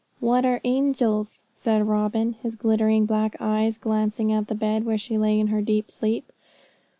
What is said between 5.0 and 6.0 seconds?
lay in her deep